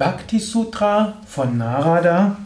[0.00, 2.38] Bhakti Sutra von Narada,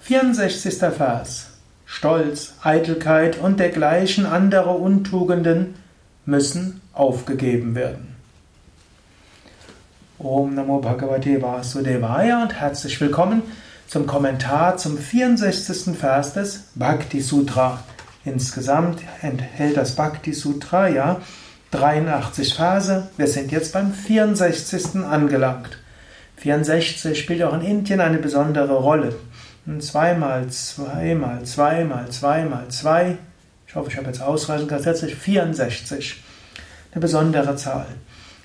[0.00, 0.78] 64.
[0.78, 1.46] Vers.
[1.86, 5.76] Stolz, Eitelkeit und dergleichen andere Untugenden
[6.26, 8.16] müssen aufgegeben werden.
[10.18, 13.42] Om Namo Bhagavate Vasudevaya und herzlich willkommen
[13.86, 15.96] zum Kommentar zum 64.
[15.96, 17.78] Vers des Bhakti Sutra.
[18.24, 21.20] Insgesamt enthält das Bhakti Sutra ja
[21.70, 23.08] 83 Verse.
[23.16, 24.96] Wir sind jetzt beim 64.
[25.08, 25.78] angelangt.
[26.38, 29.14] 64 spielt auch in Indien eine besondere Rolle.
[29.78, 33.18] 2 mal 2 mal 2 mal 2 mal 2.
[33.66, 36.22] Ich hoffe, ich habe jetzt ausreichend tatsächlich 64.
[36.92, 37.86] Eine besondere Zahl.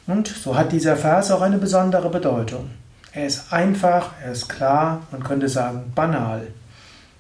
[0.06, 2.72] Und so hat dieser Vers auch eine besondere Bedeutung.
[3.14, 6.48] Er ist einfach, er ist klar, man könnte sagen banal.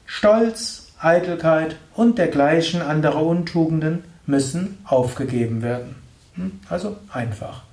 [0.05, 5.95] Stolz, Eitelkeit und dergleichen andere Untugenden müssen aufgegeben werden.
[6.35, 6.59] Hm?
[6.69, 7.63] Also einfach.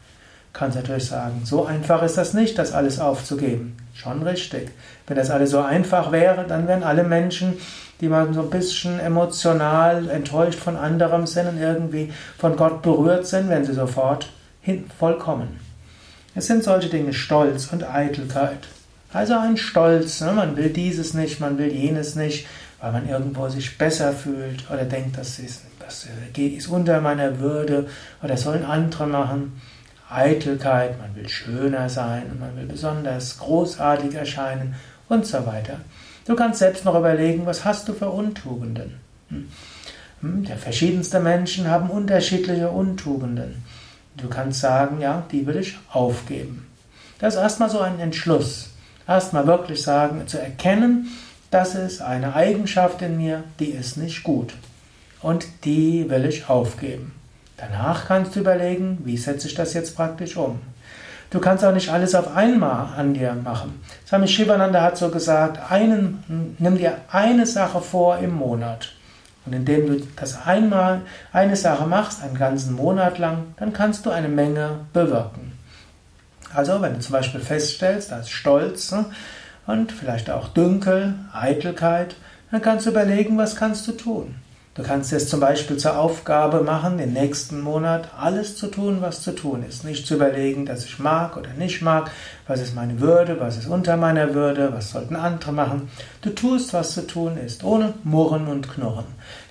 [0.52, 3.77] Kannst natürlich sagen, so einfach ist das nicht, das alles aufzugeben.
[3.94, 4.70] Schon richtig.
[5.06, 7.55] Wenn das alles so einfach wäre, dann wären alle Menschen,
[8.00, 13.27] die mal so ein bisschen emotional enttäuscht von anderem sind und irgendwie von Gott berührt
[13.27, 14.30] sind, wenn sie sofort
[14.62, 15.60] hin, vollkommen.
[16.34, 18.69] Es sind solche Dinge Stolz und Eitelkeit.
[19.12, 20.32] Also ein Stolz, ne?
[20.32, 22.47] man will dieses nicht, man will jenes nicht,
[22.80, 27.88] weil man irgendwo sich besser fühlt oder denkt, das ist, das ist unter meiner Würde
[28.22, 29.60] oder sollen andere machen.
[30.11, 34.75] Eitelkeit, man will schöner sein und man will besonders großartig erscheinen
[35.08, 35.78] und so weiter.
[36.27, 38.97] Du kannst selbst noch überlegen, was hast du für Untugenden?
[39.28, 39.48] Hm.
[40.20, 43.64] Hm, der verschiedenste Menschen haben unterschiedliche Untugenden.
[44.16, 46.66] Du kannst sagen, ja, die will ich aufgeben.
[47.19, 48.70] Das ist erstmal so ein Entschluss.
[49.06, 51.08] Erstmal wirklich sagen, zu erkennen,
[51.50, 54.55] das ist eine Eigenschaft in mir, die ist nicht gut.
[55.20, 57.12] Und die will ich aufgeben.
[57.61, 60.61] Danach kannst du überlegen, wie setze ich das jetzt praktisch um.
[61.28, 63.80] Du kannst auch nicht alles auf einmal an dir machen.
[64.06, 68.93] Swami Shivananda hat so gesagt, einen, nimm dir eine Sache vor im Monat.
[69.47, 74.10] Und indem du das einmal, eine Sache machst, einen ganzen Monat lang, dann kannst du
[74.10, 75.53] eine Menge bewirken.
[76.53, 79.04] Also, wenn du zum Beispiel feststellst, ist Stolz ne,
[79.66, 82.16] und vielleicht auch Dünkel, Eitelkeit,
[82.50, 84.34] dann kannst du überlegen, was kannst du tun.
[84.75, 89.20] Du kannst es zum Beispiel zur Aufgabe machen, den nächsten Monat alles zu tun, was
[89.20, 89.84] zu tun ist.
[89.84, 92.12] Nicht zu überlegen, dass ich mag oder nicht mag,
[92.47, 95.91] was ist meine Würde, was ist unter meiner Würde, was sollten andere machen.
[96.22, 99.06] Du tust, was zu tun ist, ohne Murren und Knurren.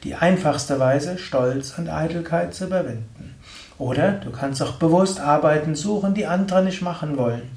[0.06, 3.36] Die einfachste Weise, Stolz und Eitelkeit zu überwinden.
[3.78, 7.52] Oder du kannst auch bewusst Arbeiten suchen, die andere nicht machen wollen.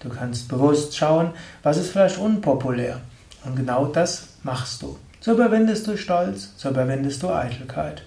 [0.00, 1.30] Du kannst bewusst schauen,
[1.62, 3.00] was ist vielleicht unpopulär.
[3.46, 4.98] Und genau das machst du.
[5.26, 8.02] So überwindest du Stolz, so überwindest du Eitelkeit.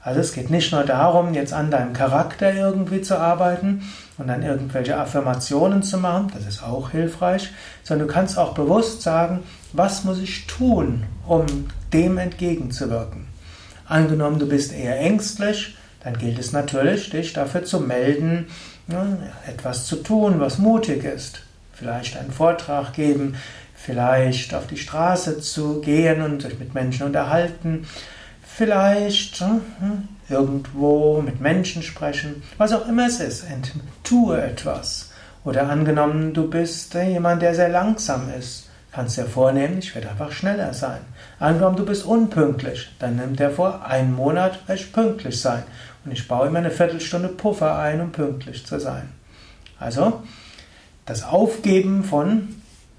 [0.00, 3.82] Also es geht nicht nur darum, jetzt an deinem Charakter irgendwie zu arbeiten
[4.16, 7.50] und dann irgendwelche Affirmationen zu machen, das ist auch hilfreich,
[7.82, 9.40] sondern du kannst auch bewusst sagen,
[9.74, 11.44] was muss ich tun, um
[11.92, 13.26] dem entgegenzuwirken.
[13.86, 18.46] Angenommen, du bist eher ängstlich, dann gilt es natürlich, dich dafür zu melden,
[19.46, 21.42] etwas zu tun, was mutig ist.
[21.74, 23.36] Vielleicht einen Vortrag geben,
[23.80, 27.86] vielleicht auf die Straße zu gehen und sich mit Menschen unterhalten,
[28.42, 33.46] vielleicht hm, irgendwo mit Menschen sprechen, was auch immer es ist,
[34.02, 35.10] tue etwas.
[35.44, 40.32] Oder angenommen, du bist jemand, der sehr langsam ist, kannst dir vornehmen, ich werde einfach
[40.32, 41.00] schneller sein.
[41.38, 45.62] Angenommen, du bist unpünktlich, dann nimm dir vor, einen Monat werde ich pünktlich sein.
[46.04, 49.08] Und ich baue immer eine Viertelstunde Puffer ein, um pünktlich zu sein.
[49.78, 50.22] Also,
[51.06, 52.48] das Aufgeben von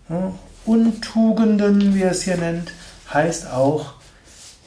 [0.08, 0.34] hm,
[0.66, 2.72] Untugenden, wie er es hier nennt,
[3.14, 3.94] heißt auch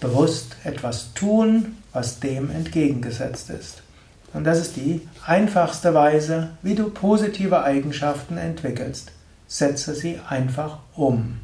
[0.01, 3.83] bewusst etwas tun, was dem entgegengesetzt ist.
[4.33, 9.13] Und das ist die einfachste Weise, wie du positive Eigenschaften entwickelst.
[9.47, 11.41] Setze sie einfach um.